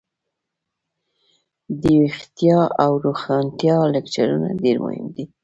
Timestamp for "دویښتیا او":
1.81-2.91